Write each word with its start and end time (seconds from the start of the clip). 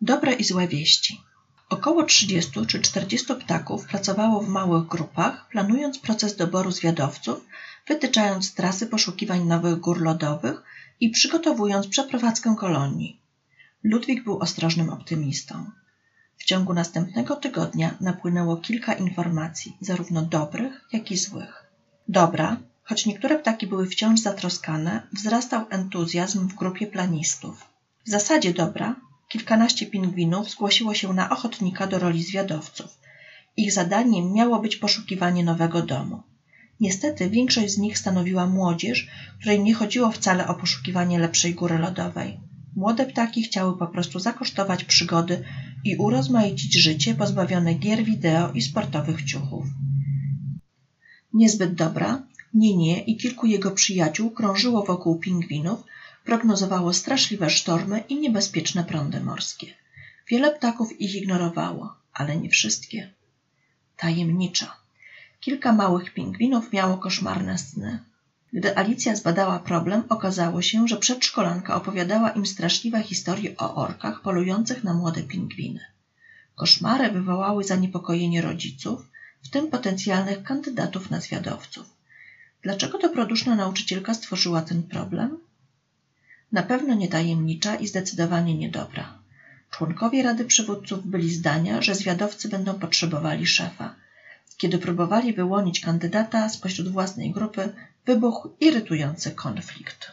Dobre 0.00 0.32
i 0.32 0.44
złe 0.44 0.68
wieści. 0.68 1.20
Około 1.68 2.04
30 2.04 2.66
czy 2.66 2.80
40 2.80 3.34
ptaków 3.34 3.86
pracowało 3.86 4.40
w 4.40 4.48
małych 4.48 4.86
grupach, 4.86 5.48
planując 5.48 5.98
proces 5.98 6.36
doboru 6.36 6.70
zwiadowców, 6.70 7.44
wytyczając 7.88 8.54
trasy 8.54 8.86
poszukiwań 8.86 9.44
nowych 9.44 9.78
gór 9.78 10.02
lodowych 10.02 10.62
i 11.00 11.10
przygotowując 11.10 11.86
przeprowadzkę 11.86 12.56
kolonii. 12.58 13.20
Ludwik 13.84 14.24
był 14.24 14.38
ostrożnym 14.38 14.90
optymistą. 14.90 15.70
W 16.36 16.44
ciągu 16.44 16.74
następnego 16.74 17.36
tygodnia 17.36 17.94
napłynęło 18.00 18.56
kilka 18.56 18.94
informacji, 18.94 19.76
zarówno 19.80 20.22
dobrych, 20.22 20.88
jak 20.92 21.10
i 21.10 21.16
złych. 21.16 21.64
Dobra, 22.08 22.56
choć 22.84 23.06
niektóre 23.06 23.38
ptaki 23.38 23.66
były 23.66 23.86
wciąż 23.86 24.20
zatroskane, 24.20 25.02
wzrastał 25.12 25.66
entuzjazm 25.70 26.48
w 26.48 26.54
grupie 26.54 26.86
planistów. 26.86 27.66
W 28.06 28.10
zasadzie 28.10 28.54
dobra, 28.54 28.94
kilkanaście 29.28 29.86
pingwinów 29.86 30.50
zgłosiło 30.50 30.94
się 30.94 31.12
na 31.12 31.30
ochotnika 31.30 31.86
do 31.86 31.98
roli 31.98 32.22
zwiadowców. 32.22 32.98
Ich 33.56 33.72
zadaniem 33.72 34.32
miało 34.32 34.60
być 34.60 34.76
poszukiwanie 34.76 35.44
nowego 35.44 35.82
domu. 35.82 36.22
Niestety 36.80 37.30
większość 37.30 37.72
z 37.72 37.78
nich 37.78 37.98
stanowiła 37.98 38.46
młodzież, 38.46 39.08
której 39.40 39.60
nie 39.60 39.74
chodziło 39.74 40.10
wcale 40.10 40.48
o 40.48 40.54
poszukiwanie 40.54 41.18
lepszej 41.18 41.54
góry 41.54 41.78
lodowej. 41.78 42.40
Młode 42.76 43.06
ptaki 43.06 43.42
chciały 43.42 43.78
po 43.78 43.86
prostu 43.86 44.18
zakosztować 44.18 44.84
przygody 44.84 45.44
i 45.84 45.96
urozmaicić 45.96 46.82
życie 46.82 47.14
pozbawione 47.14 47.74
gier 47.74 48.04
wideo 48.04 48.52
i 48.52 48.62
sportowych 48.62 49.22
ciuchów. 49.22 49.66
Niezbyt 51.32 51.74
dobra, 51.74 52.22
nie 52.54 52.76
nie 52.76 53.00
i 53.00 53.16
kilku 53.16 53.46
jego 53.46 53.70
przyjaciół 53.70 54.30
krążyło 54.30 54.84
wokół 54.84 55.18
pingwinów, 55.18 55.84
prognozowało 56.28 56.92
straszliwe 56.92 57.50
sztormy 57.50 58.04
i 58.08 58.20
niebezpieczne 58.20 58.84
prądy 58.84 59.20
morskie. 59.20 59.66
Wiele 60.30 60.50
ptaków 60.50 61.00
ich 61.00 61.14
ignorowało, 61.14 61.94
ale 62.12 62.36
nie 62.36 62.50
wszystkie. 62.50 63.10
Tajemniczo. 63.96 64.66
Kilka 65.40 65.72
małych 65.72 66.14
pingwinów 66.14 66.72
miało 66.72 66.96
koszmarne 66.98 67.58
sny. 67.58 67.98
Gdy 68.52 68.76
Alicja 68.76 69.16
zbadała 69.16 69.58
problem, 69.58 70.02
okazało 70.08 70.62
się, 70.62 70.88
że 70.88 70.96
przedszkolanka 70.96 71.74
opowiadała 71.74 72.30
im 72.30 72.46
straszliwe 72.46 73.02
historie 73.02 73.56
o 73.56 73.74
orkach 73.74 74.22
polujących 74.22 74.84
na 74.84 74.94
młode 74.94 75.22
pingwiny. 75.22 75.80
Koszmary 76.54 77.10
wywołały 77.10 77.64
zaniepokojenie 77.64 78.42
rodziców, 78.42 79.06
w 79.42 79.48
tym 79.50 79.68
potencjalnych 79.70 80.42
kandydatów 80.42 81.10
na 81.10 81.20
zwiadowców. 81.20 81.86
Dlaczego 82.62 82.98
dobroduszna 82.98 83.54
nauczycielka 83.54 84.14
stworzyła 84.14 84.62
ten 84.62 84.82
problem? 84.82 85.47
Na 86.52 86.62
pewno 86.62 86.94
nie 86.94 87.08
tajemnicza 87.08 87.76
i 87.76 87.86
zdecydowanie 87.86 88.54
niedobra. 88.54 89.18
Członkowie 89.70 90.22
Rady 90.22 90.44
Przywódców 90.44 91.06
byli 91.06 91.34
zdania, 91.34 91.82
że 91.82 91.94
zwiadowcy 91.94 92.48
będą 92.48 92.74
potrzebowali 92.74 93.46
szefa. 93.46 93.94
Kiedy 94.56 94.78
próbowali 94.78 95.32
wyłonić 95.32 95.80
kandydata 95.80 96.48
spośród 96.48 96.88
własnej 96.88 97.30
grupy, 97.30 97.72
wybuchł 98.06 98.48
irytujący 98.60 99.30
konflikt. 99.30 100.12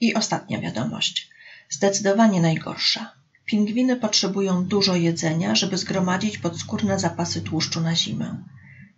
I 0.00 0.14
ostatnia 0.14 0.60
wiadomość. 0.60 1.30
Zdecydowanie 1.70 2.40
najgorsza. 2.40 3.12
Pingwiny 3.44 3.96
potrzebują 3.96 4.64
dużo 4.64 4.96
jedzenia, 4.96 5.54
żeby 5.54 5.76
zgromadzić 5.76 6.38
podskórne 6.38 6.98
zapasy 6.98 7.40
tłuszczu 7.40 7.80
na 7.80 7.96
zimę. 7.96 8.44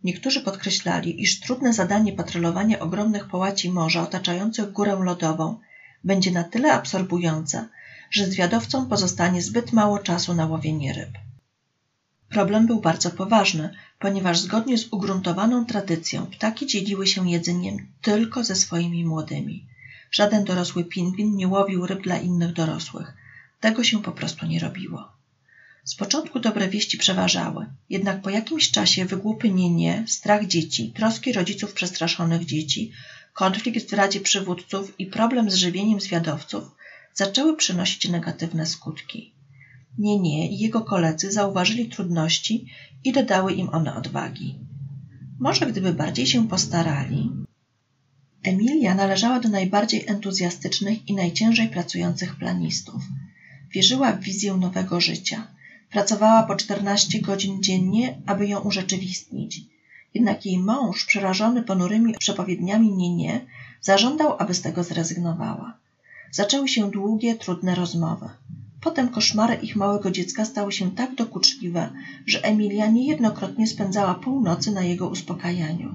Niektórzy 0.04 0.40
podkreślali, 0.40 1.22
iż 1.22 1.40
trudne 1.40 1.72
zadanie 1.72 2.12
patrolowania 2.12 2.78
ogromnych 2.78 3.28
połaci 3.28 3.70
morza 3.70 4.02
otaczających 4.02 4.72
górę 4.72 4.96
lodową 5.04 5.58
będzie 6.04 6.30
na 6.30 6.44
tyle 6.44 6.72
absorbujące, 6.72 7.68
że 8.10 8.26
zwiadowcom 8.26 8.88
pozostanie 8.88 9.42
zbyt 9.42 9.72
mało 9.72 9.98
czasu 9.98 10.34
na 10.34 10.46
łowienie 10.46 10.92
ryb. 10.92 11.10
Problem 12.28 12.66
był 12.66 12.80
bardzo 12.80 13.10
poważny, 13.10 13.70
ponieważ 13.98 14.38
zgodnie 14.38 14.78
z 14.78 14.92
ugruntowaną 14.92 15.66
tradycją 15.66 16.26
ptaki 16.26 16.66
dzieliły 16.66 17.06
się 17.06 17.30
jedzeniem 17.30 17.76
tylko 18.02 18.44
ze 18.44 18.56
swoimi 18.56 19.04
młodymi. 19.04 19.66
Żaden 20.10 20.44
dorosły 20.44 20.84
pingwin 20.84 21.36
nie 21.36 21.48
łowił 21.48 21.86
ryb 21.86 22.02
dla 22.02 22.18
innych 22.18 22.52
dorosłych. 22.52 23.12
Tego 23.60 23.84
się 23.84 24.02
po 24.02 24.12
prostu 24.12 24.46
nie 24.46 24.60
robiło. 24.60 25.08
Z 25.84 25.94
początku 25.94 26.40
dobre 26.40 26.68
wieści 26.68 26.98
przeważały, 26.98 27.66
jednak 27.90 28.22
po 28.22 28.30
jakimś 28.30 28.70
czasie 28.70 29.04
wygłupienie, 29.04 30.04
strach 30.06 30.46
dzieci, 30.46 30.92
troski 30.92 31.32
rodziców 31.32 31.72
przestraszonych 31.72 32.44
dzieci, 32.44 32.92
konflikt 33.40 33.90
w 33.90 33.92
Radzie 33.92 34.20
Przywódców 34.20 34.94
i 35.00 35.06
problem 35.06 35.50
z 35.50 35.54
żywieniem 35.54 36.00
zwiadowców 36.00 36.64
zaczęły 37.14 37.56
przynosić 37.56 38.08
negatywne 38.08 38.66
skutki. 38.66 39.34
Nie, 39.98 40.18
nie 40.18 40.50
i 40.50 40.58
jego 40.58 40.80
koledzy 40.80 41.32
zauważyli 41.32 41.88
trudności 41.88 42.66
i 43.04 43.12
dodały 43.12 43.52
im 43.52 43.68
one 43.68 43.94
odwagi. 43.94 44.58
Może 45.38 45.66
gdyby 45.66 45.92
bardziej 45.92 46.26
się 46.26 46.48
postarali. 46.48 47.30
Emilia 48.42 48.94
należała 48.94 49.40
do 49.40 49.48
najbardziej 49.48 50.04
entuzjastycznych 50.06 51.08
i 51.08 51.14
najciężej 51.14 51.68
pracujących 51.68 52.36
planistów. 52.36 53.02
Wierzyła 53.70 54.12
w 54.12 54.20
wizję 54.20 54.54
nowego 54.54 55.00
życia. 55.00 55.54
Pracowała 55.90 56.42
po 56.42 56.56
14 56.56 57.20
godzin 57.20 57.62
dziennie, 57.62 58.22
aby 58.26 58.46
ją 58.46 58.58
urzeczywistnić. 58.58 59.69
Jednak 60.14 60.46
jej 60.46 60.58
mąż, 60.58 61.04
przerażony 61.04 61.62
ponurymi 61.62 62.14
przepowiedniami 62.18 62.92
nie, 62.92 63.16
nie, 63.16 63.40
zażądał, 63.80 64.36
aby 64.38 64.54
z 64.54 64.62
tego 64.62 64.84
zrezygnowała. 64.84 65.78
Zaczęły 66.30 66.68
się 66.68 66.90
długie, 66.90 67.34
trudne 67.34 67.74
rozmowy. 67.74 68.28
Potem 68.80 69.08
koszmary 69.08 69.54
ich 69.54 69.76
małego 69.76 70.10
dziecka 70.10 70.44
stały 70.44 70.72
się 70.72 70.90
tak 70.90 71.14
dokuczliwe, 71.14 71.90
że 72.26 72.44
Emilia 72.44 72.86
niejednokrotnie 72.86 73.66
spędzała 73.66 74.14
północy 74.14 74.70
na 74.70 74.82
jego 74.82 75.08
uspokajaniu. 75.08 75.94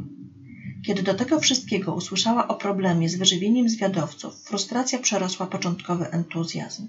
Kiedy 0.86 1.04
do 1.04 1.14
tego 1.14 1.40
wszystkiego 1.40 1.96
usłyszała 1.96 2.48
o 2.48 2.56
problemie 2.56 3.10
z 3.10 3.16
wyżywieniem 3.16 3.70
zwiadowców, 3.70 4.36
frustracja 4.36 5.00
przerosła 5.00 5.48
początkowy 5.48 6.12
entuzjazm. 6.12 6.88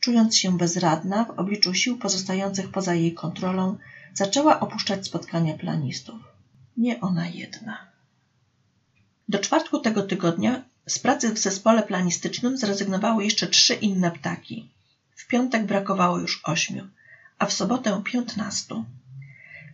Czując 0.00 0.36
się 0.36 0.56
bezradna 0.56 1.24
w 1.24 1.30
obliczu 1.30 1.74
sił 1.74 1.98
pozostających 1.98 2.68
poza 2.68 2.94
jej 2.94 3.14
kontrolą, 3.14 3.76
zaczęła 4.14 4.60
opuszczać 4.60 5.06
spotkania 5.06 5.54
planistów. 5.54 6.27
Nie 6.78 7.00
ona 7.00 7.28
jedna. 7.28 7.78
Do 9.28 9.38
czwartku 9.38 9.78
tego 9.78 10.02
tygodnia 10.02 10.64
z 10.86 10.98
pracy 10.98 11.34
w 11.34 11.38
zespole 11.38 11.82
planistycznym 11.82 12.56
zrezygnowały 12.56 13.24
jeszcze 13.24 13.46
trzy 13.46 13.74
inne 13.74 14.10
ptaki. 14.10 14.70
W 15.16 15.26
piątek 15.26 15.66
brakowało 15.66 16.18
już 16.18 16.40
ośmiu, 16.44 16.86
a 17.38 17.46
w 17.46 17.52
sobotę 17.52 18.02
piętnastu. 18.04 18.84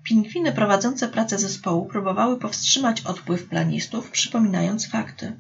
Pingwiny 0.05 0.53
prowadzące 0.53 1.09
pracę 1.09 1.39
zespołu 1.39 1.87
próbowały 1.87 2.39
powstrzymać 2.39 3.01
odpływ 3.01 3.49
planistów, 3.49 4.11
przypominając 4.11 4.87
fakty. 4.87 5.33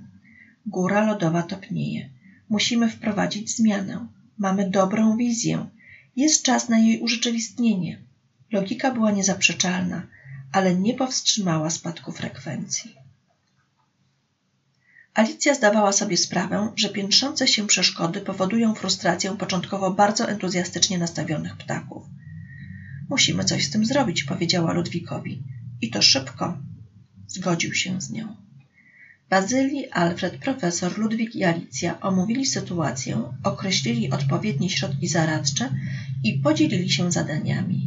Góra 0.67 1.07
lodowa 1.07 1.43
topnieje. 1.43 2.11
Musimy 2.49 2.91
wprowadzić 2.91 3.57
zmianę. 3.57 4.07
Mamy 4.39 4.71
dobrą 4.71 5.17
wizję. 5.17 5.67
Jest 6.17 6.43
czas 6.43 6.69
na 6.69 6.79
jej 6.79 7.01
urzeczywistnienie. 7.01 7.99
Logika 8.53 8.91
była 8.93 9.11
niezaprzeczalna, 9.11 10.07
ale 10.55 10.75
nie 10.75 10.95
powstrzymała 10.95 11.71
spadku 11.71 12.13
frekwencji. 12.13 12.95
Alicja 15.15 15.55
zdawała 15.55 15.93
sobie 15.93 16.17
sprawę, 16.17 16.73
że 16.77 16.89
piętrzące 16.89 17.49
się 17.49 17.67
przeszkody 17.67 18.21
powodują 18.21 18.75
frustrację 18.75 19.37
początkowo 19.37 19.91
bardzo 19.91 20.29
entuzjastycznie 20.29 20.99
nastawionych 20.99 21.57
ptaków. 21.57 22.03
Musimy 23.11 23.45
coś 23.45 23.67
z 23.67 23.71
tym 23.71 23.85
zrobić, 23.85 24.25
powiedziała 24.25 24.73
Ludwikowi. 24.73 25.43
I 25.81 25.91
to 25.91 26.03
szybko. 26.03 26.59
Zgodził 27.27 27.75
się 27.75 28.01
z 28.01 28.11
nią. 28.11 28.37
Bazyli, 29.31 29.91
Alfred, 29.91 30.39
profesor, 30.39 30.99
Ludwik 30.99 31.35
i 31.37 31.45
Alicja 31.45 32.01
omówili 32.01 32.47
sytuację, 32.47 33.23
określili 33.43 34.11
odpowiednie 34.11 34.71
środki 34.71 35.09
zaradcze 35.09 35.71
i 36.25 36.33
podzielili 36.39 36.91
się 36.91 37.13
zadaniami. 37.13 37.84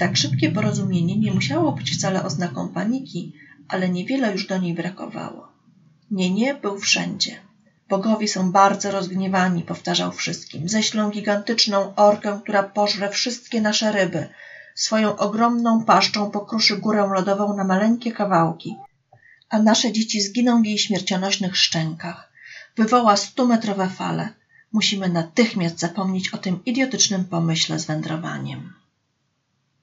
Tak 0.00 0.16
szybkie 0.16 0.50
porozumienie 0.50 1.16
nie 1.18 1.32
musiało 1.32 1.72
być 1.72 1.90
wcale 1.90 2.24
oznaką 2.24 2.68
paniki, 2.68 3.32
ale 3.68 3.88
niewiele 3.88 4.32
już 4.32 4.46
do 4.46 4.58
niej 4.58 4.74
brakowało. 4.74 5.48
Nie, 6.10 6.30
nie 6.30 6.54
był 6.54 6.78
wszędzie. 6.78 7.40
Bogowie 7.88 8.28
są 8.28 8.52
bardzo 8.52 8.90
rozgniewani, 8.90 9.62
powtarzał 9.62 10.12
wszystkim. 10.12 10.68
Ześlą 10.68 11.10
gigantyczną 11.10 11.94
orkę, 11.94 12.40
która 12.42 12.62
pożre 12.62 13.08
wszystkie 13.08 13.60
nasze 13.60 13.92
ryby. 13.92 14.28
Swoją 14.74 15.16
ogromną 15.16 15.84
paszczą 15.84 16.30
pokruszy 16.30 16.76
górę 16.76 17.10
lodową 17.14 17.56
na 17.56 17.64
maleńkie 17.64 18.12
kawałki, 18.12 18.76
a 19.50 19.58
nasze 19.62 19.92
dzieci 19.92 20.20
zginą 20.20 20.62
w 20.62 20.66
jej 20.66 20.78
śmiercionośnych 20.78 21.56
szczękach. 21.56 22.32
Wywoła 22.76 23.16
stumetrowe 23.16 23.88
fale. 23.88 24.28
Musimy 24.72 25.08
natychmiast 25.08 25.78
zapomnieć 25.78 26.28
o 26.28 26.38
tym 26.38 26.64
idiotycznym 26.64 27.24
pomyśle 27.24 27.78
z 27.78 27.84
wędrowaniem. 27.84 28.79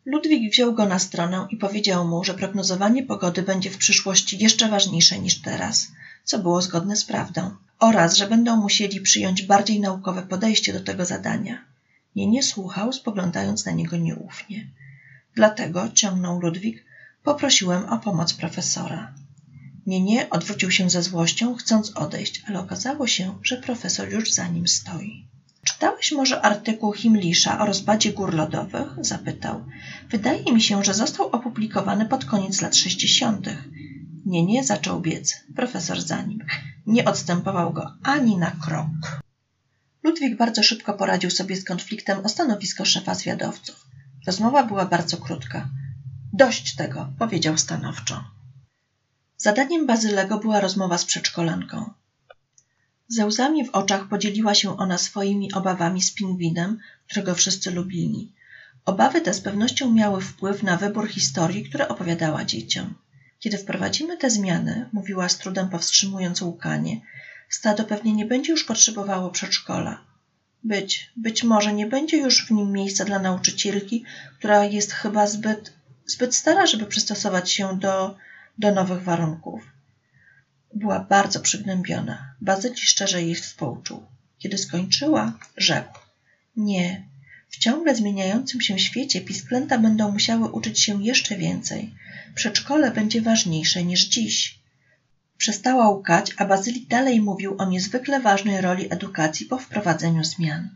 Ludwik 0.08 0.52
wziął 0.52 0.74
go 0.74 0.86
na 0.86 1.00
stronę 1.00 1.48
i 1.50 1.58
powiedział 1.58 2.08
mu, 2.08 2.24
że 2.24 2.34
prognozowanie 2.34 3.04
pogody 3.04 3.42
będzie 3.42 3.70
w 3.70 3.78
przyszłości 3.78 4.38
jeszcze 4.40 4.70
ważniejsze 4.70 5.20
niż 5.20 5.42
teraz, 5.42 5.88
co 6.24 6.40
było 6.40 6.62
zgodne 6.62 6.96
z 6.96 7.06
prawdą, 7.06 7.52
oraz 7.80 8.16
że 8.16 8.28
będą 8.28 8.58
musieli 8.58 9.02
przyjąć 9.02 9.42
bardziej 9.42 9.80
naukowe 9.80 10.22
podejście 10.22 10.74
do 10.74 10.80
tego 10.80 11.06
zadania. 11.06 11.66
Nie, 12.16 12.28
nie 12.28 12.44
słuchał, 12.44 12.94
spoglądając 12.94 13.66
na 13.66 13.72
niego 13.72 13.98
nieufnie. 13.98 14.68
Dlatego, 15.36 15.90
ciągnął 15.94 16.40
Ludwik, 16.40 16.86
poprosiłem 17.24 17.86
o 17.86 17.98
pomoc 18.00 18.34
profesora. 18.34 19.14
Nie, 19.86 20.02
nie, 20.02 20.30
odwrócił 20.30 20.72
się 20.72 20.90
ze 20.90 21.04
złością, 21.04 21.56
chcąc 21.56 21.92
odejść, 21.96 22.44
ale 22.48 22.60
okazało 22.60 23.08
się, 23.08 23.40
że 23.44 23.58
profesor 23.58 24.12
już 24.12 24.34
za 24.34 24.48
nim 24.48 24.68
stoi. 24.68 25.28
Czytałeś 25.68 26.12
może 26.12 26.42
artykuł 26.42 26.94
Himlisza 26.94 27.60
o 27.60 27.66
rozpadzie 27.66 28.14
gór 28.14 28.34
lodowych? 28.34 28.88
Zapytał. 29.02 29.66
Wydaje 30.10 30.54
mi 30.54 30.62
się, 30.62 30.84
że 30.84 30.94
został 30.94 31.28
opublikowany 31.28 32.06
pod 32.06 32.26
koniec 32.26 32.62
lat 32.62 32.76
sześćdziesiątych. 32.76 33.64
Nie, 34.26 34.46
nie, 34.46 34.64
zaczął 34.64 35.02
biec. 35.02 35.44
Profesor 35.56 36.02
za 36.02 36.22
nim. 36.22 36.40
Nie 36.86 37.06
odstępował 37.06 37.74
go 37.74 37.94
ani 38.04 38.38
na 38.38 38.52
krok. 38.52 39.22
Ludwik 40.04 40.38
bardzo 40.38 40.64
szybko 40.64 40.94
poradził 40.94 41.32
sobie 41.32 41.56
z 41.56 41.66
konfliktem 41.66 42.26
o 42.26 42.30
stanowisko 42.30 42.86
szefa 42.86 43.16
zwiadowców. 43.16 43.88
Rozmowa 44.28 44.64
była 44.64 44.86
bardzo 44.86 45.18
krótka. 45.18 45.70
Dość 46.34 46.76
tego, 46.76 47.14
powiedział 47.20 47.58
stanowczo. 47.58 48.24
Zadaniem 49.38 49.88
Bazylego 49.88 50.40
była 50.40 50.60
rozmowa 50.60 50.98
z 50.98 51.06
przedszkolanką. 51.06 51.94
Ze 53.10 53.26
łzami 53.26 53.66
w 53.66 53.70
oczach 53.70 54.08
podzieliła 54.08 54.54
się 54.54 54.78
ona 54.78 54.98
swoimi 54.98 55.54
obawami 55.54 56.02
z 56.02 56.12
pingwinem, 56.12 56.80
którego 57.08 57.36
wszyscy 57.36 57.72
lubili. 57.72 58.34
Obawy 58.86 59.22
te 59.22 59.34
z 59.34 59.42
pewnością 59.42 59.94
miały 59.94 60.22
wpływ 60.22 60.64
na 60.64 60.78
wybór 60.78 61.08
historii, 61.08 61.64
które 61.70 61.88
opowiadała 61.88 62.46
dzieciom. 62.46 62.96
Kiedy 63.40 63.58
wprowadzimy 63.58 64.18
te 64.18 64.30
zmiany, 64.30 64.90
mówiła 64.94 65.30
z 65.30 65.38
trudem 65.38 65.70
powstrzymując 65.70 66.42
łukanie, 66.42 67.02
stado 67.50 67.84
pewnie 67.84 68.14
nie 68.14 68.26
będzie 68.26 68.52
już 68.52 68.64
potrzebowało 68.64 69.30
przedszkola. 69.30 70.02
Być, 70.64 71.12
być 71.16 71.44
może 71.44 71.74
nie 71.74 71.86
będzie 71.86 72.18
już 72.18 72.48
w 72.48 72.52
nim 72.52 72.72
miejsca 72.72 73.06
dla 73.06 73.20
nauczycielki, 73.20 74.04
która 74.40 74.66
jest 74.66 74.92
chyba 74.92 75.28
zbyt, 75.28 75.74
zbyt 76.06 76.36
stara, 76.36 76.66
żeby 76.66 76.86
przystosować 76.86 77.52
się 77.52 77.80
do, 77.80 78.16
do 78.58 78.72
nowych 78.72 79.04
warunków. 79.04 79.77
Była 80.74 81.00
bardzo 81.00 81.40
przygnębiona. 81.40 82.34
Bazyli 82.42 82.78
szczerze 82.78 83.24
jej 83.24 83.36
współczuł. 83.36 84.06
Kiedy 84.40 84.58
skończyła, 84.58 85.40
rzekł. 85.58 86.00
Nie, 86.56 87.04
w 87.50 87.58
ciągle 87.58 87.96
zmieniającym 87.96 88.62
się 88.62 88.80
świecie 88.80 89.22
pisklęta 89.22 89.78
będą 89.78 90.12
musiały 90.12 90.52
uczyć 90.52 90.80
się 90.80 91.04
jeszcze 91.04 91.38
więcej. 91.38 91.94
Przedszkole 92.36 92.92
będzie 92.92 93.22
ważniejsze 93.22 93.84
niż 93.84 94.06
dziś. 94.06 94.60
Przestała 95.38 95.90
łkać, 95.90 96.34
a 96.38 96.46
Bazylik 96.46 96.88
dalej 96.88 97.22
mówił 97.22 97.56
o 97.58 97.70
niezwykle 97.70 98.20
ważnej 98.20 98.62
roli 98.62 98.94
edukacji 98.94 99.46
po 99.46 99.58
wprowadzeniu 99.58 100.24
zmian. 100.24 100.70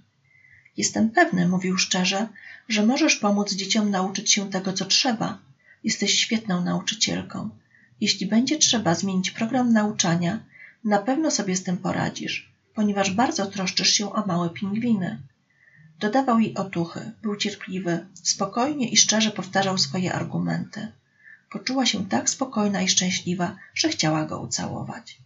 Jestem 0.78 1.10
pewny, 1.10 1.48
mówił 1.48 1.78
szczerze, 1.78 2.28
że 2.70 2.86
możesz 2.86 3.16
pomóc 3.16 3.54
dzieciom 3.54 3.92
nauczyć 3.92 4.32
się 4.34 4.50
tego, 4.50 4.74
co 4.74 4.86
trzeba. 4.86 5.40
Jesteś 5.84 6.20
świetną 6.20 6.64
nauczycielką. 6.64 7.50
Jeśli 8.02 8.28
będzie 8.28 8.58
trzeba 8.58 8.96
zmienić 8.96 9.32
program 9.32 9.74
nauczania, 9.74 10.40
na 10.84 11.00
pewno 11.00 11.32
sobie 11.32 11.56
z 11.56 11.64
tym 11.64 11.78
poradzisz, 11.78 12.52
ponieważ 12.76 13.12
bardzo 13.12 13.46
troszczysz 13.46 13.90
się 13.90 14.14
o 14.14 14.26
małe 14.26 14.50
pingwiny. 14.50 15.22
Dodawał 16.00 16.40
jej 16.40 16.56
otuchy, 16.56 17.12
był 17.22 17.36
cierpliwy, 17.36 18.06
spokojnie 18.14 18.90
i 18.90 18.98
szczerze 18.98 19.32
powtarzał 19.32 19.78
swoje 19.78 20.14
argumenty. 20.14 20.92
Poczuła 21.50 21.86
się 21.86 22.10
tak 22.10 22.30
spokojna 22.30 22.82
i 22.82 22.88
szczęśliwa, 22.88 23.58
że 23.76 23.90
chciała 23.90 24.26
go 24.26 24.40
ucałować. 24.40 25.18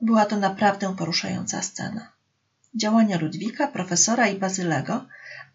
Była 0.00 0.24
to 0.24 0.36
naprawdę 0.36 0.96
poruszająca 0.96 1.62
scena. 1.62 2.12
Działania 2.74 3.18
Ludwika, 3.18 3.68
profesora 3.68 4.28
i 4.28 4.38
Bazylego, 4.38 5.06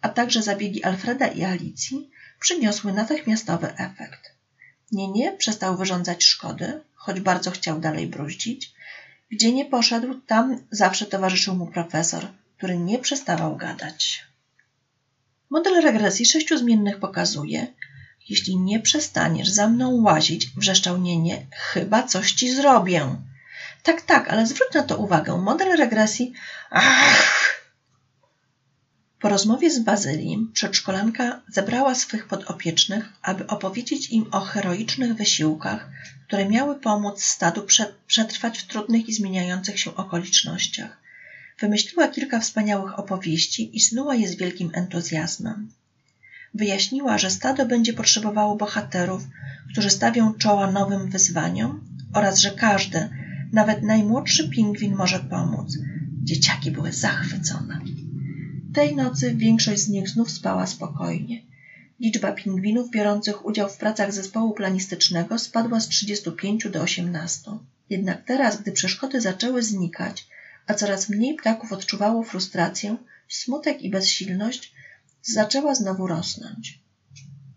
a 0.01 0.09
także 0.09 0.43
zabiegi 0.43 0.83
Alfreda 0.83 1.27
i 1.27 1.43
Alicji 1.43 2.09
przyniosły 2.39 2.93
natychmiastowy 2.93 3.77
efekt. 3.77 4.40
Nie, 4.91 5.07
nie 5.07 5.31
przestał 5.31 5.77
wyrządzać 5.77 6.23
szkody, 6.23 6.81
choć 6.95 7.19
bardzo 7.19 7.51
chciał 7.51 7.79
dalej 7.79 8.07
bruździć. 8.07 8.73
Gdzie 9.31 9.53
nie 9.53 9.65
poszedł, 9.65 10.15
tam 10.27 10.57
zawsze 10.71 11.05
towarzyszył 11.05 11.55
mu 11.55 11.67
profesor, 11.67 12.27
który 12.57 12.77
nie 12.77 12.99
przestawał 12.99 13.55
gadać. 13.55 14.25
Model 15.49 15.81
regresji 15.81 16.25
sześciu 16.25 16.57
zmiennych 16.57 16.99
pokazuje, 16.99 17.67
jeśli 18.29 18.57
nie 18.57 18.79
przestaniesz 18.79 19.49
za 19.49 19.67
mną 19.67 20.01
łazić, 20.01 20.47
wrzeszczał 20.47 20.97
Nienie, 20.97 21.45
chyba 21.51 22.03
coś 22.03 22.31
ci 22.31 22.55
zrobię. 22.55 23.15
Tak, 23.83 24.01
tak, 24.01 24.29
ale 24.29 24.47
zwróć 24.47 24.73
na 24.73 24.83
to 24.83 24.97
uwagę. 24.97 25.37
Model 25.37 25.77
regresji... 25.77 26.33
Ach! 26.69 27.60
Po 29.21 29.29
rozmowie 29.29 29.71
z 29.71 29.79
Bazylim 29.79 30.51
przedszkolanka 30.53 31.41
zebrała 31.47 31.95
swych 31.95 32.27
podopiecznych, 32.27 33.09
aby 33.21 33.47
opowiedzieć 33.47 34.09
im 34.09 34.25
o 34.31 34.39
heroicznych 34.39 35.13
wysiłkach, 35.13 35.89
które 36.27 36.49
miały 36.49 36.79
pomóc 36.79 37.23
stadu 37.23 37.67
przetrwać 38.07 38.59
w 38.59 38.67
trudnych 38.67 39.09
i 39.09 39.13
zmieniających 39.13 39.79
się 39.79 39.95
okolicznościach. 39.95 40.97
Wymyśliła 41.59 42.07
kilka 42.07 42.39
wspaniałych 42.39 42.99
opowieści 42.99 43.77
i 43.77 43.79
snuła 43.79 44.15
je 44.15 44.27
z 44.27 44.35
wielkim 44.35 44.71
entuzjazmem. 44.73 45.71
Wyjaśniła, 46.53 47.17
że 47.17 47.29
stado 47.29 47.65
będzie 47.65 47.93
potrzebowało 47.93 48.55
bohaterów, 48.55 49.23
którzy 49.71 49.89
stawią 49.89 50.33
czoła 50.33 50.71
nowym 50.71 51.09
wyzwaniom 51.09 51.81
oraz 52.13 52.39
że 52.39 52.51
każdy, 52.51 53.09
nawet 53.53 53.83
najmłodszy 53.83 54.49
pingwin 54.49 54.95
może 54.95 55.19
pomóc. 55.19 55.77
Dzieciaki 56.23 56.71
były 56.71 56.93
zachwycone. 56.93 57.81
Tej 58.73 58.95
nocy 58.95 59.35
większość 59.35 59.81
z 59.81 59.89
nich 59.89 60.09
znów 60.09 60.31
spała 60.31 60.67
spokojnie. 60.67 61.41
Liczba 61.99 62.31
pingwinów 62.31 62.89
biorących 62.89 63.45
udział 63.45 63.69
w 63.69 63.77
pracach 63.77 64.13
zespołu 64.13 64.53
planistycznego 64.53 65.39
spadła 65.39 65.79
z 65.79 65.87
35 65.87 66.67
do 66.69 66.81
18. 66.81 67.51
Jednak 67.89 68.25
teraz, 68.25 68.61
gdy 68.61 68.71
przeszkody 68.71 69.21
zaczęły 69.21 69.63
znikać, 69.63 70.27
a 70.67 70.73
coraz 70.73 71.09
mniej 71.09 71.35
ptaków 71.35 71.71
odczuwało 71.71 72.23
frustrację, 72.23 72.97
smutek 73.27 73.81
i 73.81 73.89
bezsilność, 73.89 74.73
zaczęła 75.21 75.75
znowu 75.75 76.07
rosnąć. 76.07 76.79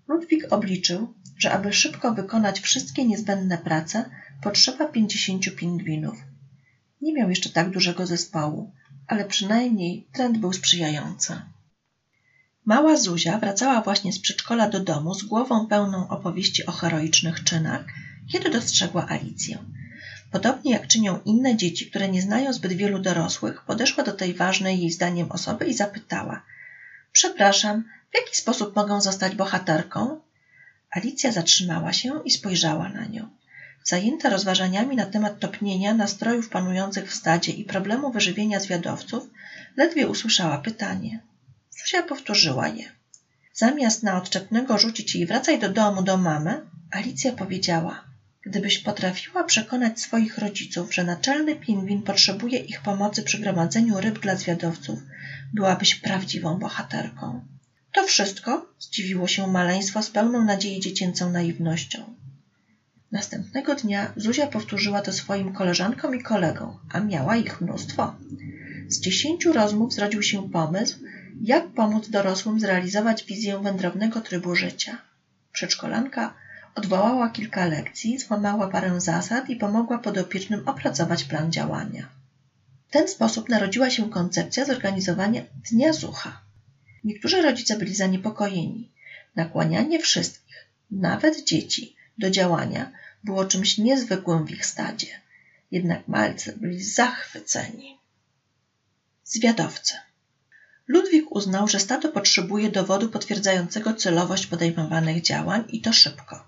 Ludwik 0.09 0.53
obliczył, 0.53 1.15
że 1.39 1.53
aby 1.53 1.73
szybko 1.73 2.15
wykonać 2.15 2.61
wszystkie 2.61 3.05
niezbędne 3.05 3.59
prace, 3.59 4.11
potrzeba 4.43 4.89
pięćdziesięciu 4.89 5.51
pingwinów. 5.53 6.17
Nie 7.01 7.13
miał 7.13 7.31
jeszcze 7.31 7.51
tak 7.51 7.71
dużego 7.71 8.07
zespołu, 8.07 8.73
ale 9.07 9.25
przynajmniej 9.25 10.07
trend 10.13 10.39
był 10.39 10.53
sprzyjający. 10.53 11.41
Mała 12.65 12.97
Zuzia 12.97 13.39
wracała 13.39 13.81
właśnie 13.81 14.13
z 14.13 14.19
przedszkola 14.19 14.69
do 14.69 14.81
domu 14.81 15.15
z 15.15 15.25
głową 15.25 15.67
pełną 15.67 16.09
opowieści 16.09 16.67
o 16.67 16.73
heroicznych 16.73 17.45
czynach, 17.45 17.85
kiedy 18.33 18.51
dostrzegła 18.51 19.07
Alicję. 19.09 19.59
Podobnie 20.31 20.73
jak 20.73 20.87
czynią 20.87 21.21
inne 21.25 21.57
dzieci, 21.57 21.91
które 21.91 22.09
nie 22.09 22.23
znają 22.23 22.53
zbyt 22.53 22.73
wielu 22.73 22.99
dorosłych, 22.99 23.63
podeszła 23.63 24.05
do 24.05 24.13
tej 24.13 24.35
ważnej 24.35 24.81
jej 24.81 24.91
zdaniem 24.91 25.33
osoby 25.33 25.67
i 25.67 25.75
zapytała– 25.75 26.43
Przepraszam, 27.15 27.85
w 28.11 28.15
jaki 28.15 28.37
sposób 28.37 28.77
mogę 28.77 29.01
zostać 29.01 29.35
bohaterką? 29.35 30.21
Alicja 30.91 31.33
zatrzymała 31.33 31.93
się 31.93 32.23
i 32.25 32.31
spojrzała 32.31 32.89
na 32.89 33.05
nią. 33.05 33.29
Zajęta 33.85 34.31
rozważaniami 34.31 34.97
na 34.97 35.07
temat 35.07 35.41
topnienia 35.41 35.95
nastrojów 35.95 36.49
panujących 36.49 37.11
w 37.11 37.15
stadzie 37.15 37.53
i 37.53 37.65
problemu 37.65 38.13
wyżywienia 38.13 38.61
zwiadowców, 38.61 39.31
ledwie 39.77 40.09
usłyszała 40.09 40.59
pytanie. 40.59 41.21
Zuzia 41.71 42.03
powtórzyła 42.03 42.69
je. 42.69 42.85
Zamiast 43.53 44.03
na 44.03 44.17
odczepnego 44.17 44.79
rzucić 44.79 45.15
jej 45.15 45.27
wracaj 45.27 45.59
do 45.59 45.69
domu, 45.69 46.03
do 46.03 46.17
mamy, 46.17 46.61
Alicja 46.91 47.33
powiedziała 47.33 48.05
Gdybyś 48.47 48.79
potrafiła 48.79 49.45
przekonać 49.45 50.01
swoich 50.01 50.39
rodziców, 50.39 50.95
że 50.95 51.05
naczelny 51.05 51.57
pingwin 51.57 52.03
potrzebuje 52.03 52.59
ich 52.59 52.81
pomocy 52.81 53.23
przy 53.23 53.39
gromadzeniu 53.39 54.01
ryb 54.01 54.19
dla 54.19 54.37
zwiadowców, 54.37 54.99
byłabyś 55.53 55.95
prawdziwą 55.95 56.59
bohaterką. 56.59 57.45
To 57.93 58.05
wszystko? 58.05 58.73
Zdziwiło 58.79 59.29
się 59.29 59.47
maleństwo 59.47 60.03
z 60.03 60.11
pełną 60.11 60.45
nadziei 60.45 60.81
dziecięcą 60.81 61.31
naiwnością. 61.31 62.15
Następnego 63.15 63.75
dnia 63.75 64.13
Zuzia 64.17 64.47
powtórzyła 64.47 65.01
to 65.03 65.13
swoim 65.13 65.53
koleżankom 65.53 66.15
i 66.15 66.23
kolegom, 66.23 66.79
a 66.93 67.01
miała 67.01 67.37
ich 67.37 67.61
mnóstwo. 67.61 68.15
Z 68.89 69.01
dziesięciu 69.01 69.53
rozmów 69.53 69.93
zrodził 69.93 70.23
się 70.23 70.51
pomysł, 70.51 70.99
jak 71.41 71.69
pomóc 71.69 72.09
dorosłym 72.09 72.61
zrealizować 72.61 73.25
wizję 73.25 73.59
wędrownego 73.63 74.21
trybu 74.21 74.55
życia. 74.55 74.99
Przedszkolanka 75.53 76.35
odwołała 76.75 77.31
kilka 77.31 77.67
lekcji, 77.67 78.19
złamała 78.19 78.69
parę 78.69 79.01
zasad 79.01 79.51
i 79.51 79.57
pomogła 79.57 79.99
podopiecznym 79.99 80.69
opracować 80.69 81.25
plan 81.25 81.53
działania. 81.53 82.09
W 82.89 82.93
ten 82.93 83.09
sposób 83.09 83.49
narodziła 83.49 83.91
się 83.91 84.11
koncepcja 84.11 84.65
zorganizowania 84.65 85.43
Dnia 85.71 85.93
Zucha. 85.93 86.41
Niektórzy 87.05 87.43
rodzice 87.43 87.77
byli 87.77 87.95
zaniepokojeni. 87.95 88.93
Nakłanianie 89.37 89.99
wszystkich, 89.99 90.69
nawet 90.91 91.45
dzieci, 91.45 91.97
do 92.19 92.31
działania 92.31 92.93
było 93.25 93.45
czymś 93.45 93.79
niezwykłym 93.79 94.47
w 94.47 94.51
ich 94.51 94.67
stadzie. 94.67 95.07
Jednak 95.71 96.09
malcy 96.09 96.55
byli 96.57 96.83
zachwyceni. 96.83 97.99
Zwiadowcy. 99.25 99.95
Ludwik 100.89 101.25
uznał, 101.31 101.69
że 101.69 101.81
stado 101.81 102.09
potrzebuje 102.09 102.71
dowodu 102.71 103.09
potwierdzającego 103.09 103.95
celowość 103.95 104.47
podejmowanych 104.47 105.23
działań 105.23 105.65
i 105.69 105.81
to 105.81 105.93
szybko. 105.93 106.45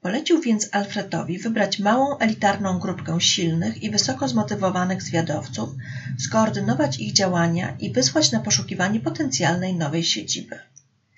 Polecił 0.00 0.40
więc 0.40 0.68
Alfredowi 0.72 1.38
wybrać 1.38 1.78
małą 1.78 2.18
elitarną 2.18 2.78
grupkę 2.78 3.20
silnych 3.20 3.82
i 3.82 3.90
wysoko 3.90 4.28
zmotywowanych 4.28 5.02
zwiadowców, 5.02 5.70
skoordynować 6.18 6.98
ich 6.98 7.12
działania 7.12 7.76
i 7.80 7.92
wysłać 7.92 8.32
na 8.32 8.40
poszukiwanie 8.40 9.00
potencjalnej 9.00 9.74
nowej 9.74 10.04
siedziby. 10.04 10.58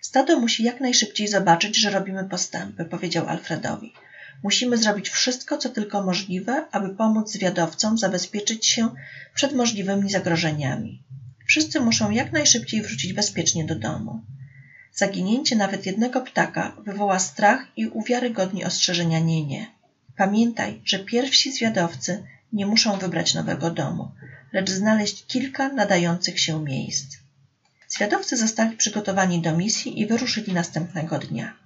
Stado 0.06 0.40
musi 0.40 0.64
jak 0.64 0.80
najszybciej 0.80 1.28
zobaczyć, 1.28 1.76
że 1.76 1.90
robimy 1.90 2.24
postępy, 2.24 2.84
powiedział 2.84 3.28
Alfredowi. 3.28 3.92
Musimy 4.42 4.78
zrobić 4.78 5.08
wszystko, 5.08 5.58
co 5.58 5.68
tylko 5.68 6.02
możliwe, 6.02 6.66
aby 6.72 6.94
pomóc 6.94 7.32
zwiadowcom 7.32 7.98
zabezpieczyć 7.98 8.66
się 8.66 8.90
przed 9.34 9.52
możliwymi 9.52 10.10
zagrożeniami. 10.10 11.02
Wszyscy 11.46 11.80
muszą 11.80 12.10
jak 12.10 12.32
najszybciej 12.32 12.82
wrócić 12.82 13.12
bezpiecznie 13.12 13.64
do 13.64 13.74
domu. 13.74 14.20
Zaginięcie 14.94 15.56
nawet 15.56 15.86
jednego 15.86 16.20
ptaka 16.20 16.76
wywoła 16.84 17.18
strach 17.18 17.66
i 17.76 17.86
uwiarygodni 17.86 18.64
ostrzeżenia 18.64 19.20
nie, 19.20 19.46
nie. 19.46 19.66
Pamiętaj, 20.16 20.82
że 20.84 20.98
pierwsi 20.98 21.52
zwiadowcy 21.52 22.24
nie 22.52 22.66
muszą 22.66 22.98
wybrać 22.98 23.34
nowego 23.34 23.70
domu, 23.70 24.12
lecz 24.52 24.70
znaleźć 24.70 25.26
kilka 25.26 25.68
nadających 25.68 26.40
się 26.40 26.64
miejsc. 26.64 27.25
Zwiadowcy 27.96 28.36
zostali 28.36 28.76
przygotowani 28.76 29.42
do 29.42 29.56
misji 29.56 30.00
i 30.00 30.06
wyruszyli 30.06 30.52
następnego 30.52 31.18
dnia. 31.18 31.56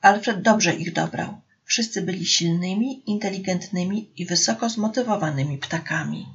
Alfred 0.00 0.42
dobrze 0.42 0.74
ich 0.74 0.92
dobrał. 0.92 1.40
Wszyscy 1.64 2.02
byli 2.02 2.26
silnymi, 2.26 3.02
inteligentnymi 3.10 4.10
i 4.16 4.26
wysoko 4.26 4.70
zmotywowanymi 4.70 5.58
ptakami. 5.58 6.26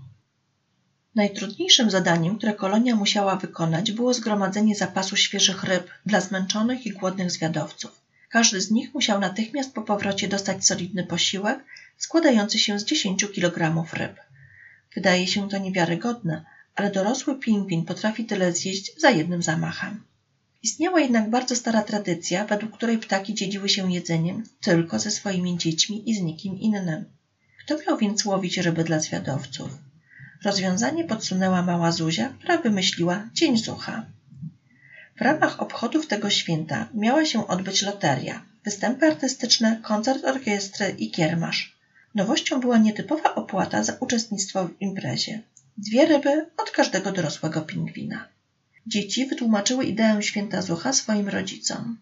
Najtrudniejszym 1.15 1.91
zadaniem, 1.91 2.37
które 2.37 2.53
kolonia 2.53 2.95
musiała 2.95 3.35
wykonać, 3.35 3.91
było 3.91 4.13
zgromadzenie 4.13 4.75
zapasu 4.75 5.15
świeżych 5.15 5.63
ryb 5.63 5.89
dla 6.05 6.21
zmęczonych 6.21 6.85
i 6.85 6.91
głodnych 6.91 7.31
zwiadowców. 7.31 8.01
Każdy 8.29 8.61
z 8.61 8.71
nich 8.71 8.93
musiał 8.93 9.19
natychmiast 9.19 9.73
po 9.73 9.81
powrocie 9.81 10.27
dostać 10.27 10.65
solidny 10.65 11.03
posiłek 11.03 11.65
składający 11.97 12.59
się 12.59 12.79
z 12.79 12.85
10 12.85 13.25
kg 13.33 13.85
ryb. 13.93 14.19
Wydaje 14.95 15.27
się 15.27 15.49
to 15.49 15.57
niewiarygodne, 15.57 16.45
ale 16.75 16.91
dorosły 16.91 17.39
pingwin 17.39 17.85
potrafi 17.85 18.25
tyle 18.25 18.53
zjeść 18.53 19.01
za 19.01 19.09
jednym 19.09 19.43
zamachem. 19.43 20.03
Istniała 20.63 20.99
jednak 20.99 21.29
bardzo 21.29 21.55
stara 21.55 21.81
tradycja, 21.81 22.45
według 22.45 22.71
której 22.71 22.97
ptaki 22.97 23.33
dzieliły 23.33 23.69
się 23.69 23.93
jedzeniem 23.93 24.43
tylko 24.61 24.99
ze 24.99 25.11
swoimi 25.11 25.57
dziećmi 25.57 26.09
i 26.09 26.15
z 26.15 26.21
nikim 26.21 26.59
innym. 26.59 27.05
Kto 27.65 27.77
miał 27.77 27.97
więc 27.97 28.25
łowić 28.25 28.57
ryby 28.57 28.83
dla 28.83 28.99
zwiadowców? 28.99 29.69
Rozwiązanie 30.43 31.03
podsunęła 31.03 31.61
mała 31.61 31.91
Zuzia, 31.91 32.29
która 32.39 32.57
wymyśliła 32.57 33.29
Dzień 33.33 33.57
Zucha. 33.57 34.05
W 35.17 35.21
ramach 35.21 35.61
obchodów 35.61 36.07
tego 36.07 36.29
święta 36.29 36.89
miała 36.93 37.25
się 37.25 37.47
odbyć 37.47 37.81
loteria, 37.81 38.45
występy 38.65 39.05
artystyczne, 39.07 39.79
koncert 39.83 40.25
orkiestry 40.25 40.95
i 40.97 41.11
kiermasz. 41.11 41.77
Nowością 42.15 42.59
była 42.59 42.77
nietypowa 42.77 43.35
opłata 43.35 43.83
za 43.83 43.97
uczestnictwo 43.99 44.67
w 44.67 44.81
imprezie. 44.81 45.41
Dwie 45.77 46.05
ryby 46.05 46.45
od 46.57 46.71
każdego 46.71 47.11
dorosłego 47.11 47.61
pingwina. 47.61 48.27
Dzieci 48.87 49.25
wytłumaczyły 49.25 49.85
ideę 49.85 50.23
święta 50.23 50.61
Zucha 50.61 50.93
swoim 50.93 51.29
rodzicom. 51.29 51.97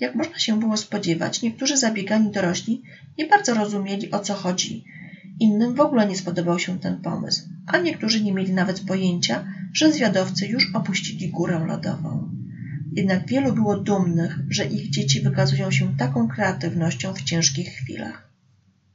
Jak 0.00 0.14
można 0.14 0.38
się 0.38 0.60
było 0.60 0.76
spodziewać, 0.76 1.42
niektórzy 1.42 1.76
zabiegani 1.76 2.30
dorośli 2.30 2.82
nie 3.18 3.26
bardzo 3.26 3.54
rozumieli 3.54 4.10
o 4.10 4.18
co 4.18 4.34
chodzi. 4.34 4.84
Innym 5.40 5.74
w 5.74 5.80
ogóle 5.80 6.06
nie 6.06 6.16
spodobał 6.16 6.58
się 6.58 6.80
ten 6.80 6.96
pomysł, 6.96 7.42
a 7.66 7.78
niektórzy 7.78 8.24
nie 8.24 8.32
mieli 8.32 8.52
nawet 8.52 8.80
pojęcia, 8.80 9.44
że 9.72 9.92
zwiadowcy 9.92 10.46
już 10.46 10.74
opuścili 10.74 11.28
górę 11.28 11.64
lodową. 11.66 12.30
Jednak 12.92 13.26
wielu 13.26 13.52
było 13.52 13.76
dumnych, 13.76 14.38
że 14.48 14.66
ich 14.66 14.90
dzieci 14.90 15.20
wykazują 15.20 15.70
się 15.70 15.96
taką 15.96 16.28
kreatywnością 16.28 17.14
w 17.14 17.22
ciężkich 17.22 17.68
chwilach. 17.68 18.28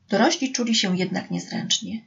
Dorośli 0.10 0.52
czuli 0.52 0.76
się 0.76 0.98
jednak 0.98 1.32
niezręcznie. 1.32 2.02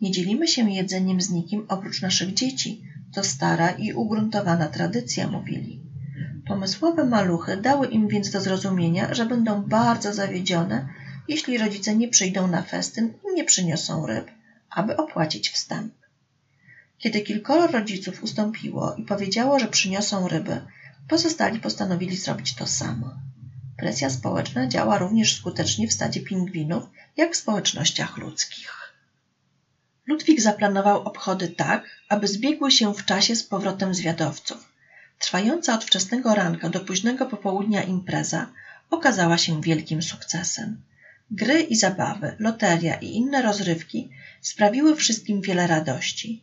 Nie 0.00 0.10
dzielimy 0.10 0.48
się 0.48 0.70
jedzeniem 0.70 1.20
z 1.20 1.30
nikim 1.30 1.64
oprócz 1.68 2.02
naszych 2.02 2.34
dzieci. 2.34 2.82
To 3.12 3.24
stara 3.24 3.70
i 3.70 3.92
ugruntowana 3.92 4.68
tradycja, 4.68 5.28
mówili. 5.28 5.80
Pomysłowe 6.46 7.04
maluchy 7.04 7.56
dały 7.56 7.86
im 7.86 8.08
więc 8.08 8.30
do 8.30 8.40
zrozumienia, 8.40 9.14
że 9.14 9.26
będą 9.26 9.62
bardzo 9.62 10.14
zawiedzione, 10.14 10.88
jeśli 11.28 11.58
rodzice 11.58 11.96
nie 11.96 12.08
przyjdą 12.08 12.46
na 12.46 12.62
festyn 12.62 13.12
i 13.30 13.34
nie 13.34 13.44
przyniosą 13.44 14.06
ryb, 14.06 14.30
aby 14.70 14.96
opłacić 14.96 15.48
wstęp. 15.50 15.94
Kiedy 16.98 17.20
kilkoro 17.20 17.66
rodziców 17.66 18.22
ustąpiło 18.22 18.94
i 18.94 19.04
powiedziało, 19.04 19.58
że 19.58 19.68
przyniosą 19.68 20.28
ryby, 20.28 20.60
pozostali 21.08 21.60
postanowili 21.60 22.16
zrobić 22.16 22.54
to 22.54 22.66
samo. 22.66 23.10
Presja 23.76 24.10
społeczna 24.10 24.66
działa 24.66 24.98
również 24.98 25.36
skutecznie 25.36 25.88
w 25.88 25.92
stadzie 25.92 26.20
pingwinów, 26.20 26.84
jak 27.16 27.32
w 27.32 27.36
społecznościach 27.36 28.16
ludzkich. 28.16 28.83
Ludwik 30.06 30.40
zaplanował 30.40 31.02
obchody 31.02 31.48
tak, 31.48 31.84
aby 32.08 32.28
zbiegły 32.28 32.70
się 32.70 32.94
w 32.94 33.04
czasie 33.04 33.36
z 33.36 33.42
powrotem 33.42 33.94
zwiadowców. 33.94 34.72
Trwająca 35.18 35.74
od 35.74 35.84
wczesnego 35.84 36.34
ranka 36.34 36.68
do 36.68 36.80
późnego 36.80 37.26
popołudnia 37.26 37.82
impreza 37.82 38.46
okazała 38.90 39.38
się 39.38 39.60
wielkim 39.60 40.02
sukcesem. 40.02 40.82
Gry 41.30 41.62
i 41.62 41.76
zabawy, 41.76 42.36
loteria 42.38 42.94
i 42.94 43.06
inne 43.06 43.42
rozrywki 43.42 44.10
sprawiły 44.40 44.96
wszystkim 44.96 45.40
wiele 45.40 45.66
radości. 45.66 46.42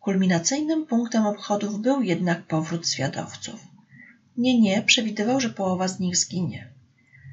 Kulminacyjnym 0.00 0.86
punktem 0.86 1.26
obchodów 1.26 1.80
był 1.80 2.02
jednak 2.02 2.42
powrót 2.42 2.86
zwiadowców. 2.86 3.60
Nie, 4.36 4.60
nie, 4.60 4.82
przewidywał, 4.82 5.40
że 5.40 5.50
połowa 5.50 5.88
z 5.88 6.00
nich 6.00 6.16
zginie. 6.16 6.68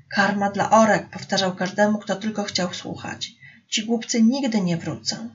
Karma 0.09 0.51
dla 0.51 0.69
orek, 0.69 1.09
powtarzał 1.09 1.55
każdemu, 1.55 1.97
kto 1.97 2.15
tylko 2.15 2.43
chciał 2.43 2.73
słuchać. 2.73 3.31
Ci 3.69 3.85
głupcy 3.85 4.23
nigdy 4.23 4.61
nie 4.61 4.77
wrócą. 4.77 5.29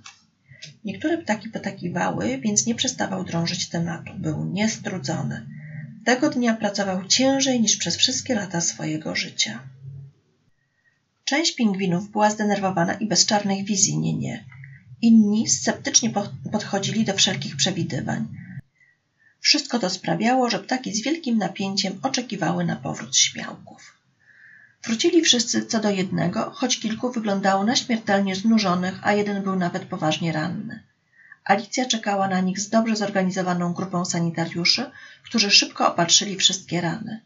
Niektóre 0.84 1.18
ptaki 1.18 1.48
potakiwały, 1.48 2.38
więc 2.38 2.66
nie 2.66 2.74
przestawał 2.74 3.24
drążyć 3.24 3.68
tematu. 3.68 4.12
Był 4.16 4.44
niestrudzony. 4.44 5.46
Tego 6.04 6.30
dnia 6.30 6.54
pracował 6.54 7.04
ciężej 7.04 7.60
niż 7.60 7.76
przez 7.76 7.96
wszystkie 7.96 8.34
lata 8.34 8.60
swojego 8.60 9.16
życia. 9.16 9.60
Część 11.24 11.54
pingwinów 11.54 12.10
była 12.10 12.30
zdenerwowana 12.30 12.94
i 12.94 13.06
bez 13.06 13.26
czarnych 13.26 13.64
wizji 13.64 13.98
nie, 13.98 14.14
nie. 14.14 14.44
Inni 15.02 15.48
sceptycznie 15.48 16.10
podchodzili 16.52 17.04
do 17.04 17.14
wszelkich 17.14 17.56
przewidywań. 17.56 18.28
Wszystko 19.40 19.78
to 19.78 19.90
sprawiało, 19.90 20.50
że 20.50 20.58
ptaki 20.58 20.94
z 20.94 21.02
wielkim 21.02 21.38
napięciem 21.38 21.98
oczekiwały 22.02 22.64
na 22.64 22.76
powrót 22.76 23.16
śmiałków. 23.16 24.00
Wrócili 24.84 25.22
wszyscy 25.22 25.66
co 25.66 25.80
do 25.80 25.90
jednego, 25.90 26.50
choć 26.54 26.80
kilku 26.80 27.12
wyglądało 27.12 27.64
na 27.64 27.76
śmiertelnie 27.76 28.37
znużonych, 28.37 28.99
a 29.02 29.12
jeden 29.12 29.42
był 29.42 29.56
nawet 29.56 29.84
poważnie 29.84 30.32
ranny. 30.32 30.82
Alicja 31.44 31.87
czekała 31.87 32.28
na 32.28 32.40
nich 32.40 32.60
z 32.60 32.68
dobrze 32.68 32.96
zorganizowaną 32.96 33.72
grupą 33.72 34.04
sanitariuszy, 34.04 34.90
którzy 35.25 35.50
szybko 35.50 35.88
opatrzyli 35.88 36.37
wszystkie 36.37 36.80
rany. 36.80 37.20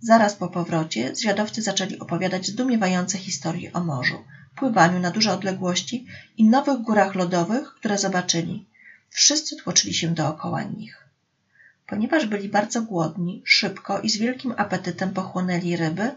Zaraz 0.00 0.34
po 0.34 0.48
powrocie 0.48 1.16
zwiadowcy 1.16 1.62
zaczęli 1.62 1.98
opowiadać 1.98 2.46
zdumiewające 2.46 3.18
historie 3.18 3.72
o 3.72 3.84
morzu, 3.84 4.24
pływaniu 4.56 5.00
na 5.00 5.10
duże 5.10 5.32
odległości 5.32 6.06
i 6.36 6.44
nowych 6.44 6.78
górach 6.78 7.14
lodowych, 7.14 7.74
które 7.74 7.98
zobaczyli. 7.98 8.66
Wszyscy 9.10 9.56
tłoczyli 9.56 9.94
się 9.94 10.14
dookoła 10.14 10.62
nich. 10.62 11.08
Ponieważ 11.86 12.26
byli 12.26 12.48
bardzo 12.48 12.82
głodni, 12.82 13.42
szybko 13.44 14.00
i 14.00 14.10
z 14.10 14.16
wielkim 14.16 14.54
apetytem 14.56 15.10
pochłonęli 15.10 15.76
ryby, 15.76 16.10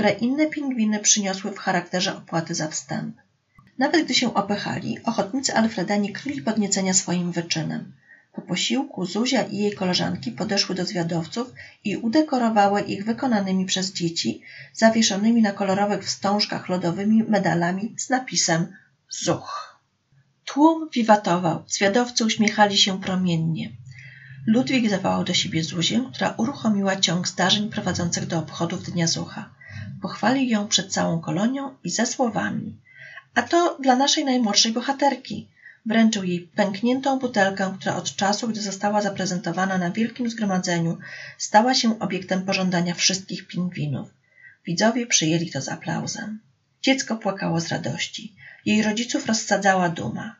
które 0.00 0.12
inne 0.12 0.46
pingwiny 0.46 0.98
przyniosły 0.98 1.52
w 1.52 1.58
charakterze 1.58 2.16
opłaty 2.16 2.54
za 2.54 2.68
wstęp. 2.68 3.16
Nawet 3.78 4.04
gdy 4.04 4.14
się 4.14 4.34
opychali, 4.34 4.98
ochotnicy 5.04 5.54
Alfreda 5.54 5.96
nie 5.96 6.12
kryli 6.12 6.42
podniecenia 6.42 6.94
swoim 6.94 7.32
wyczynem. 7.32 7.92
Po 8.32 8.42
posiłku 8.42 9.06
Zuzia 9.06 9.42
i 9.42 9.56
jej 9.56 9.72
koleżanki 9.72 10.32
podeszły 10.32 10.74
do 10.74 10.84
zwiadowców 10.84 11.52
i 11.84 11.96
udekorowały 11.96 12.80
ich 12.80 13.04
wykonanymi 13.04 13.66
przez 13.66 13.92
dzieci, 13.92 14.42
zawieszonymi 14.72 15.42
na 15.42 15.52
kolorowych 15.52 16.04
wstążkach 16.04 16.68
lodowymi 16.68 17.22
medalami 17.22 17.94
z 17.98 18.10
napisem 18.10 18.66
Zuch. 19.10 19.80
Tłum 20.44 20.88
wiwatował, 20.92 21.64
zwiadowcy 21.68 22.24
uśmiechali 22.24 22.78
się 22.78 23.00
promiennie. 23.00 23.70
Ludwik 24.46 24.90
zawołał 24.90 25.24
do 25.24 25.34
siebie 25.34 25.64
Zuzię, 25.64 26.04
która 26.14 26.34
uruchomiła 26.36 26.96
ciąg 26.96 27.28
zdarzeń 27.28 27.70
prowadzących 27.70 28.26
do 28.26 28.38
obchodów 28.38 28.82
Dnia 28.82 29.06
Zucha. 29.06 29.59
Pochwalił 30.02 30.48
ją 30.48 30.68
przed 30.68 30.92
całą 30.92 31.20
kolonią 31.20 31.74
i 31.84 31.90
ze 31.90 32.06
słowami 32.06 32.80
a 33.34 33.42
to 33.42 33.78
dla 33.80 33.96
naszej 33.96 34.24
najmłodszej 34.24 34.72
bohaterki. 34.72 35.48
Wręczył 35.86 36.24
jej 36.24 36.40
pękniętą 36.40 37.18
butelkę, 37.18 37.74
która 37.78 37.96
od 37.96 38.16
czasu, 38.16 38.48
gdy 38.48 38.62
została 38.62 39.02
zaprezentowana 39.02 39.78
na 39.78 39.90
wielkim 39.90 40.30
zgromadzeniu, 40.30 40.98
stała 41.38 41.74
się 41.74 41.98
obiektem 41.98 42.42
pożądania 42.42 42.94
wszystkich 42.94 43.46
pingwinów. 43.46 44.08
Widzowie 44.66 45.06
przyjęli 45.06 45.50
to 45.50 45.60
z 45.60 45.68
aplauzem. 45.68 46.40
Dziecko 46.82 47.16
płakało 47.16 47.60
z 47.60 47.68
radości. 47.68 48.36
Jej 48.66 48.82
rodziców 48.82 49.26
rozsadzała 49.26 49.88
duma. 49.88 50.36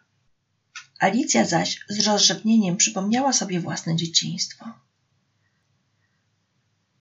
Alicja 0.98 1.44
zaś 1.44 1.80
z 1.88 2.06
rozrzewnieniem 2.06 2.76
przypomniała 2.76 3.32
sobie 3.32 3.60
własne 3.60 3.96
dzieciństwo. 3.96 4.64